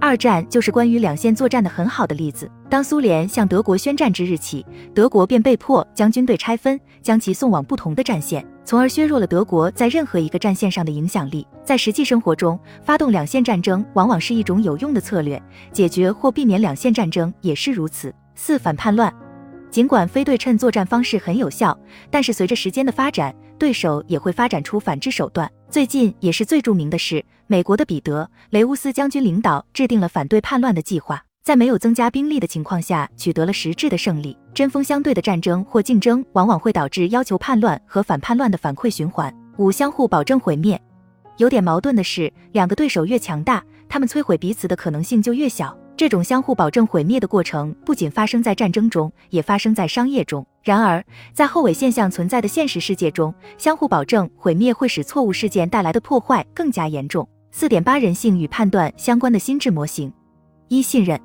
[0.00, 2.50] 二战就是关于两线作战的很好的例子。
[2.70, 11.46] 当苏联向德国宣战之日起，德国便被迫将军队拆分，将其送往不同的战线，从而削弱了德国在任何一个战线上的影响力。
[11.64, 15.40] 在实际生活中，发动两线战争往往是一种有用的策略，
[15.72, 18.14] 解决或避免两线战争也是如此。
[18.34, 19.12] 四反叛乱。
[19.70, 21.78] 尽管非对称作战方式很有效，
[22.10, 25.50] 但是随着时间的发展，对手也会发展出反制手段。
[25.70, 34.38] 最近也是最著名的是，美国的彼得·雷乌斯将军领导制定了反对叛乱的计划，在没有增加兵力的情况下，取得了实质的胜利。
[34.54, 39.34] 针锋相对的战争或竞争往往会导致要求叛乱和反叛乱的反馈循环。
[39.58, 40.80] 五、相互保证毁灭。
[41.38, 45.76] 有点矛盾的是，两个对手越强大，他们摧毁彼此的可能性就越小。
[45.96, 50.46] 这种相互保证毁灭的过程不仅发生在战争中，也发生在商业中。
[50.62, 57.28] 然而，在后尾现象存在的现实世界中，相互保证毁灭会使错误事件带来的破坏更加严重。
[57.50, 60.12] 四点八人性与判断相关的心智模型：
[60.68, 61.20] 一、信任。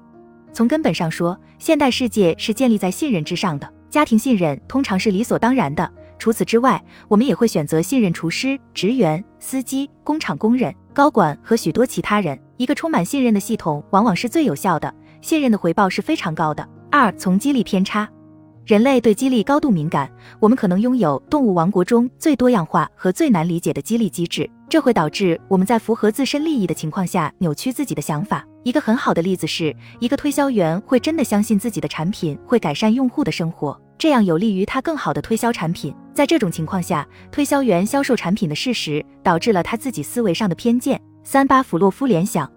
[0.54, 3.72] 从根本上说，现代世界是建立在信任之上的。
[3.90, 5.90] 家庭信任通常是理所当然的。
[6.20, 12.38] 除此之外，我们也会选择信任厨师、职员、司机、工厂工人、高管和许多其他人。
[12.58, 16.68] 一个充满信任的系统往往是最有效的，信任的回报是非常高的。
[16.90, 18.10] 二、从激励偏差，
[18.66, 28.44] 人类对激励高度敏感，我们可能拥有动物王国中最多样化和最难理解的激励机制，这会导致我们在符合自身利益的情况下扭曲自己的想法。
[28.68, 35.96] 一个很好的例子是一个推销员会真的相信自己的产品会改善用户的生活，这样有利于他更好的推销产品。
[36.14, 41.02] 在这种情况下，推销员销售产品的事实导致了他自己思维上的偏见。
[41.24, 42.52] 三巴甫洛夫联想，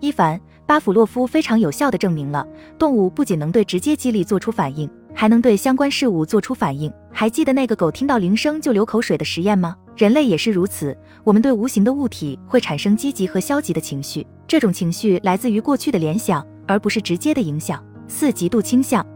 [0.00, 0.40] 伊凡。
[0.64, 2.46] 巴甫洛夫非常有效地证明了，
[2.78, 6.90] 动物不仅能对直接激励做出反应，还能对相关事物做出反应。
[7.12, 9.76] 还记得那个狗听到铃声就流口水的实验吗？
[10.00, 17.84] 人类也是如此，我们对无形的物体会产生积极和消极的情绪，这种情绪来自于过去的联想，而不是直接的影响。
[18.08, 19.06] 四、嫉妒倾向。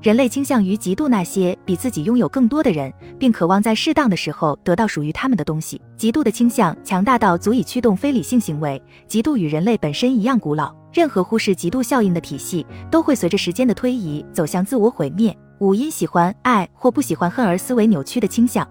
[0.00, 5.80] 人类倾向于嫉妒那些比自己拥有更多的人，并渴望在适当的时候得到属于他们的东西。
[5.98, 8.80] 嫉妒的倾向强大到足以驱动非理性行为。
[9.08, 15.36] 嫉妒与人类本身一样古老，任何忽视嫉妒效应的体系都会随着时间的推移走向自我毁灭。
[15.58, 18.64] 五、因喜欢爱或不喜欢恨而思维扭曲的倾向。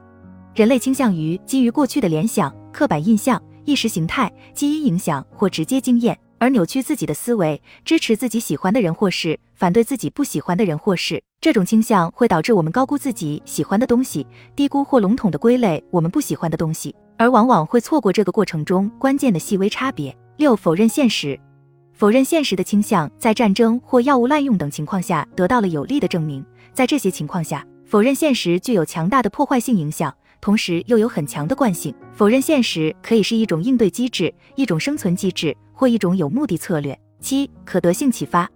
[0.57, 6.17] 人类倾向于基于过去的联想、刻板印象、意识形态、基因影响或直接经验。
[6.39, 20.17] 而扭曲自己的思维，支持自己喜欢的人或事，反对自己不喜欢的人或事，这种倾向会导致我们高估自己喜欢的东西，低估或笼统的归类我们不喜欢的东西，而往往会错过这个过程中关键的细微差别。
[20.37, 21.39] 六、否认现实，
[21.93, 26.43] 否认现实的倾向在战争或药物滥用等情况下得到了有力的证明。
[26.73, 31.93] 在这些情况下，否认现实具有强大的破坏性影响，同时又有很强的惯性。
[32.13, 35.55] 否认现实可以是一种应对机制，一种生存机制。
[35.79, 36.99] 或一种有目的策略。
[37.19, 38.49] 七、可得性启发。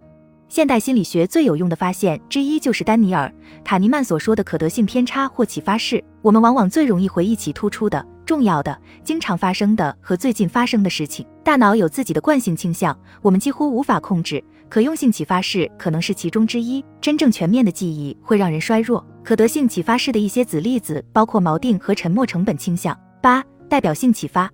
[0.49, 3.31] 现代心理学最有用的发现之一就是丹尼尔·
[3.63, 6.03] 卡尼曼所说的可得性偏差或启发式。
[6.23, 11.23] 我们往往最容易回忆起突出的、重要的、经常发生的和最近发生的事情。
[11.43, 14.43] 大脑有自己的惯性倾向，我们几乎无法控制。
[14.71, 16.81] 可用性启发式可能是其中之一。
[17.01, 19.05] 真正全面的记忆会让人衰弱。
[19.21, 22.97] 可得性启发式的一些子例子包括锚定和沉没成本倾向。
[23.21, 24.49] 八、代表性启发。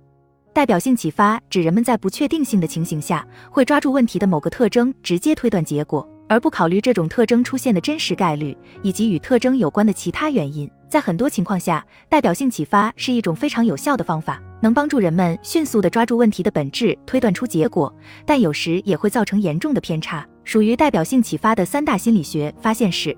[0.52, 10.68] 代表性启发指人们在不确定性的情形下，会抓住问题的某个特征，直接推断结果，而不考虑这种特征出现的真实概率以及与特征有关的其他原因。
[10.90, 17.94] 在很多情况下，代表性启发是一种非常有效的方法，能帮助人们迅速地抓住问题的本质，推断出结果，
[18.26, 20.26] 但有时也会造成严重的偏差。
[20.44, 23.16] 属于代表性启发的三大心理学发现是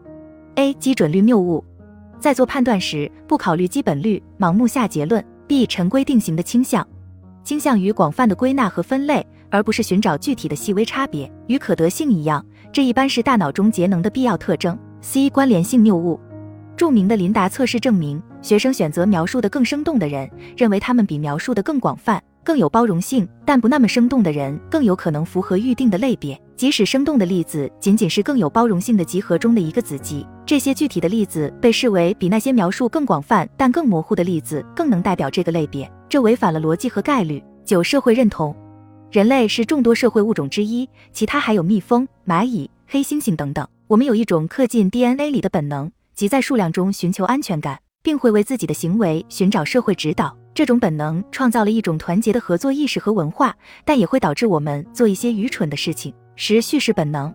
[0.56, 0.74] ：A.
[0.74, 1.64] 基准率谬误，
[2.18, 5.66] 在做判断时不考虑基本率，盲目下结论；B.
[5.66, 6.86] 陈规定型的倾向。
[7.42, 11.30] 倾向于广泛的归纳和分类，而不是寻找具体的细微差别。
[11.46, 14.78] 与可得性一样，这一般是大脑中节能的必要特征。
[15.00, 16.20] C 关联性谬误。
[16.76, 26.40] 著名的琳达测试证明，学生选择描述的更生动的人，认为他们比描述的更广泛、更有包容性，但不那么生动的人更有可能符合预定的类别。
[26.56, 35.90] 即使生动的例子仅仅是更有包容性的集合中的一个子集，这些具体的例子被视为比那些描述更广泛但更模糊的例子更能代表这个类别。
[36.08, 37.42] 这违反了逻辑和概率。
[37.62, 38.56] 九、社会认同，
[39.12, 43.66] 人类是众多社会物种之一，其他还有蜜蜂、蚂蚁、黑猩猩等等。
[43.86, 50.36] 我们有一种刻进 DNA 里的本能，即在数量中寻求安全感，并会为自己的行为寻找社会指导。
[50.52, 53.56] 这种本能创造了一种团结的合作意识和文化，
[53.86, 56.12] 但也会导致我们做一些愚蠢的事情。
[56.36, 57.34] 十、叙事本能。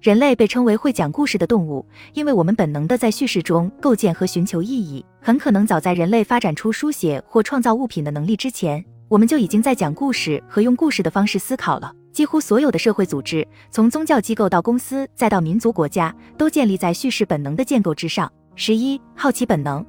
[0.00, 5.04] 人类被称为会讲故事的动物，因为我们本能的在叙事中构建和寻求意义。
[5.20, 11.92] 很可能早在人类发展出书写或创造物品的能力之前，我们就已经在讲故事和用故事的方式思考了。
[12.12, 18.30] 几乎所有的社会组织，从宗教机构到公司，再到民族国家，都建立在叙事本能的建构之上。
[18.54, 19.84] 十一、好奇本能。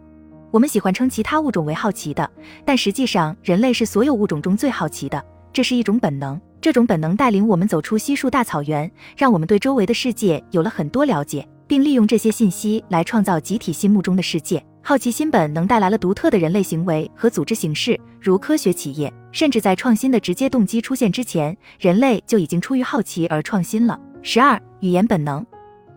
[0.49, 2.29] 我们喜欢称其他物种为好奇的，
[2.63, 5.23] 但实际上人类是所有物种中最好奇的。
[5.51, 6.39] 这是一种本能。
[6.61, 14.63] 这种本能带领我们走出稀树大草原，让我们对周围的世界有了很多了解，并利用这些信息来创造集体心目中的世界。
[14.81, 19.11] 好奇心本能带来了独特的人类行为和组织形式，如科学企业。
[19.31, 23.99] 甚至在创新的直接动机出现之前，人类就已经出于好奇而创新了。
[24.21, 25.43] 十二、语言本能。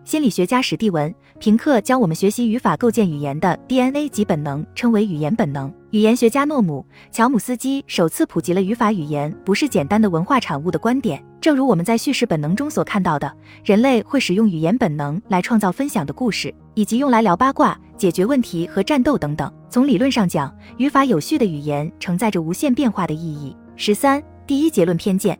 [0.03, 5.71] 心理学家史蒂文·平克将我们学习语法、构建语言的 DNA 级本能称为语言本能。
[5.91, 11.21] 语言学家诺姆·乔姆斯基首次普及了语法语言不是简单的文化产物的观点。
[11.39, 13.31] 正如我们在叙事本能中所看到的，
[13.63, 19.51] 人类会使用语言本能来创造分享的故事，以及用来聊八卦、解决问题和战斗等等。
[19.69, 23.55] 从理论上讲，语法有序的语言承载着无限变化的意义。
[23.75, 25.37] 十三、第一结论偏见。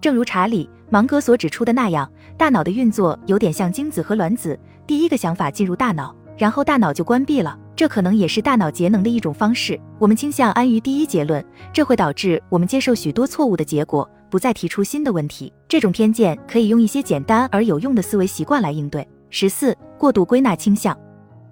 [0.00, 2.10] 正如查理·芒格所指出的那样。
[2.36, 7.56] 大脑的运作有点像精子和卵子，第一个想法进入大脑，然后大脑就关闭了。
[7.76, 9.78] 这可能也是大脑节能的一种方式。
[10.00, 15.52] 我们倾向安于第一结论，这会导致我们接受许多错误的结果，不再提出新的问题。
[15.68, 19.06] 这种偏见可以用一些简单而有用的思维习惯来应对。
[19.30, 20.96] 十四、过度归纳倾向。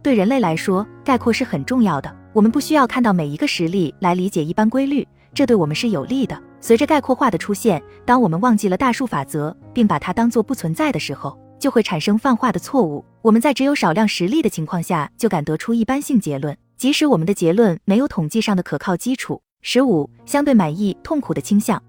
[0.02, 2.14] 对人类来说，概括是很重要的。
[2.32, 6.40] 我们不需要看到每一个实例来理解一般规律，这对我们是有利的。
[6.60, 13.04] 随着概括化的出现，当我们忘记了大数法则，并把它当作不存在的时候，就会产生泛化的错误。
[13.20, 19.40] 我们在只有少量实例的情况下就敢得出一般性结论，即使我们的结论没有统计上的可靠基础。
[19.60, 21.80] 十五，相对满意痛苦的倾向。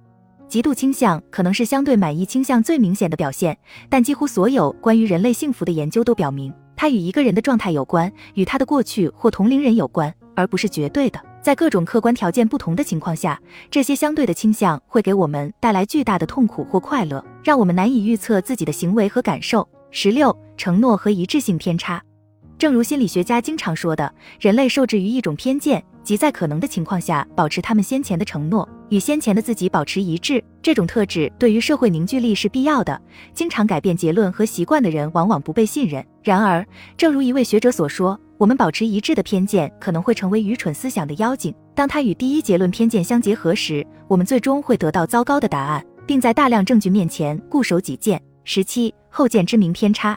[0.48, 3.58] 极度倾向可能是相对满意倾向最明显的表现，
[3.90, 11.20] 但几乎所有关于人类幸福的研究都表明，它与一个人的状态有关，与他的过去或同龄人有关，而不是绝对的。
[11.42, 13.40] 在各种客观条件不同的情况下，
[13.70, 19.68] 这些相对的倾向会给我们带来巨大的痛苦或快乐，让我们难以预测自己的行为和感受。
[19.92, 22.02] 十六，承诺和一致性偏差。
[22.58, 25.84] 正如心理学家经常说的，人类受制于一种偏见。
[26.02, 30.44] 即在可能的情况下，保持他们先前的承诺，与先前的自己保持一致。
[30.62, 33.02] 这种特质对于社会凝聚力是必要的。
[33.34, 36.06] 经常改变结论和习惯的人，往往不被信任。
[36.22, 36.64] 然而，
[36.96, 41.52] 正如一位学者所说，我们保持一致的偏见可能会成为愚蠢思想的妖精。
[41.74, 48.22] 当它与第一结论偏见相结合时，我们最终会得到糟糕的答案，并在大量证据面前固守己见。
[48.44, 50.16] 十七，后见之明偏差。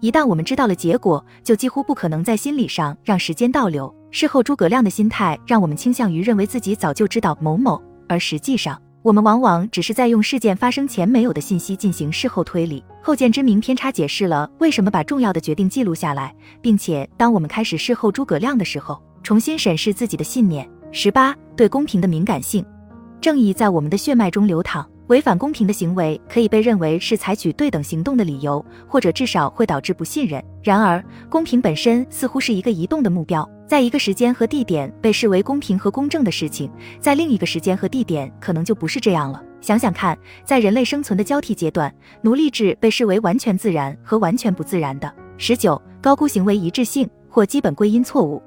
[0.00, 3.94] 一旦我们知道了结果，就几乎不可能在心理上让时间倒流。
[4.10, 7.80] 事后诸葛亮的心态让我们倾向于认为自己早就知道某某，
[8.10, 12.84] 而实际上我们往往只是在用事件发生前没有的信息进行事后推理。
[13.00, 20.68] 后见之明偏差解释了为什么把重要的决定记录下来，并且当我们开始事后诸葛亮的时候，重新审视自己的信念。
[20.90, 22.66] 十八，对公平的敏感性，
[23.20, 24.84] 正义在我们的血脉中流淌。
[25.06, 30.44] 违反公平的行为可以被认为是采取对等行动的理由，或者至少会导致不信任。
[30.62, 36.68] 然而，公平本身似乎是一个移动的目标，在一个时间和地点被视为公平和公正的事情，
[36.98, 39.40] 在另一个时间和地点可能就不是这样了。
[39.60, 45.14] 想想看，在人类生存的交替阶段，奴隶制被视为完全自然和完全不自然的。
[45.36, 48.42] 十九，高估行为一致性或基本归因错误，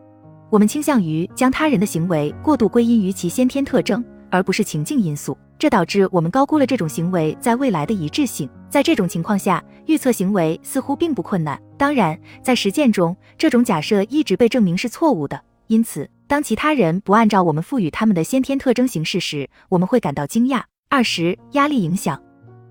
[0.50, 5.38] 我们倾向于将他人的行为过度归因于其先天特征，而不是情境因素。
[5.64, 8.50] 这导致我们高估了这种行为在未来的一致性。
[8.70, 11.58] 在这种情况下，预测行为似乎并不困难。
[11.78, 15.42] 当然，在实践中，这种假设一直被证明是错误的。
[15.68, 20.64] 因此，当其他人不按照我们赋予他们的先天特征行事时，我们会感到惊讶。
[20.90, 22.22] 二十，压力影响，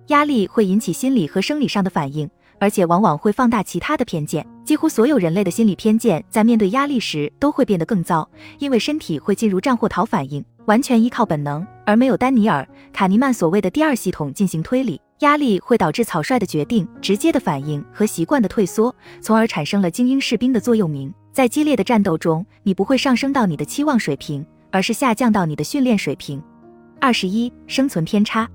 [0.09, 2.29] 压力会引起心理和生理上的反应，
[2.63, 4.47] 而且往往会放大其他的偏见。
[4.65, 8.29] 几乎所有人类的心理偏见在面对压力时都会变得更糟，
[8.61, 10.45] 因为身体会进入战或逃反应。
[10.67, 12.63] 完全依靠本能，而没有丹尼尔·
[12.95, 15.01] 卡尼曼所谓的第二系统进行推理。
[15.19, 26.41] 压力会导致草率的决定、直接的反应和习惯的退缩，从而产生了精英士兵的座右铭：在激烈的战斗中，你不会上升到你的期望水平，而是下降到你的训练水平。
[27.01, 28.49] 二十一，生存偏差。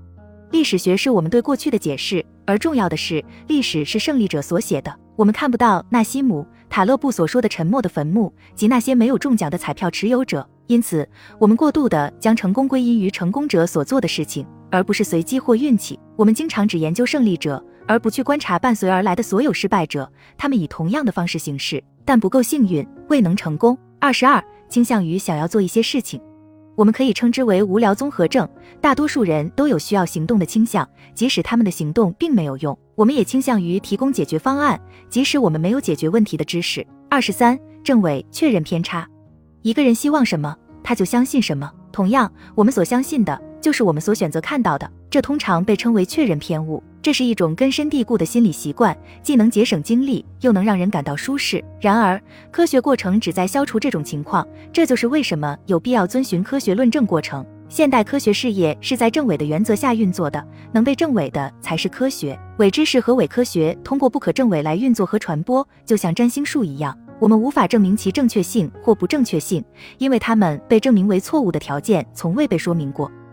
[0.50, 4.94] 历史学是我们对过去的解释，而重要的是，历史是胜利者所写的。
[5.14, 10.48] 我们看不到纳西姆·塔勒布所说的沉默的坟墓及那些没有中奖的彩票持有者。
[10.66, 11.06] 因此，
[11.38, 15.98] 我们过度地将成功归因于成功者所做的事情，而不是随机或运气。
[16.16, 20.10] 我们经常只研究胜利者，而不去观察伴随而来的所有失败者。
[20.36, 23.76] 他们以同样的方式行事，但不够幸运，未能成功。
[23.98, 26.20] 二十二，倾向于想要做一些事情。
[26.78, 28.48] 我们可以称之为无聊综合症。
[28.80, 32.78] 大多数人都有需要行动的倾向，即使他们的行动并没有用。
[32.94, 36.86] 我们也倾向于提供解决方案，即使我们没有解决问题的知识。
[37.10, 39.04] 二十三，正伪确认偏差。
[39.62, 41.68] 一个人希望什么，他就相信什么。
[41.90, 44.90] 同样，我们所相信的就是我们所选择看到的。
[45.10, 46.82] 这通常被称为确认偏误。
[47.00, 51.64] 这是一种根深蒂固的心理习惯，既能节省精力，又能让人感到舒适。
[51.80, 57.46] 然而，科学过程旨在消除这种情况，这就是为什么有必要遵循科学论证过程。
[57.70, 62.38] 现代科学事业是在证伪的原则下运作的，能被证伪的才是科学。
[62.58, 69.64] 伪知识和伪科学通过不可证伪来运作和传播，就像占星术一样，我们无法证明其正确性或不正确性，
[69.98, 73.10] 因为它们被证明为错误的条件从未被说明过。